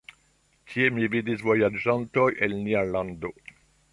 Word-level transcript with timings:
Tie 0.71 0.87
mi 0.95 1.09
vidis 1.15 1.43
vojaĝantoj 1.49 2.25
el 2.47 2.57
nia 2.65 2.83
lando. 2.97 3.33